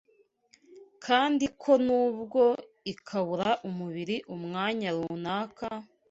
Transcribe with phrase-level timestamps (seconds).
[1.05, 2.43] kandi ko nubwo
[2.91, 5.65] ikabura umubiri umwanya runaka,